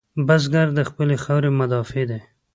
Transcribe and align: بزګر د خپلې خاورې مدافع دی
بزګر 0.27 0.67
د 0.77 0.79
خپلې 0.89 1.15
خاورې 1.23 1.49
مدافع 1.59 2.03
دی 2.09 2.19